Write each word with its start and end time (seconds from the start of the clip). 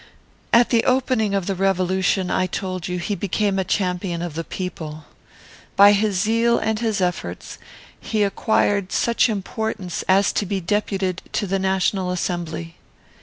"At 0.51 0.71
the 0.71 0.83
opening 0.85 1.35
of 1.35 1.45
the 1.45 1.53
Revolution, 1.53 2.31
I 2.31 2.47
told 2.47 2.87
you, 2.87 2.97
he 2.97 3.13
became 3.13 3.59
a 3.59 3.63
champion 3.63 4.23
of 4.23 4.33
the 4.33 4.43
people. 4.43 5.05
By 5.75 5.91
his 5.91 6.19
zeal 6.19 6.57
and 6.57 6.79
his 6.79 7.01
efforts 7.01 7.59
he 7.99 8.23
acquired 8.23 8.91
such 8.91 9.29
importance 9.29 10.03
as 10.07 10.33
to 10.33 10.47
be 10.47 10.59
deputed 10.59 11.21
to 11.33 11.45
the 11.45 11.59
National 11.59 12.09
Assembly. 12.09 12.77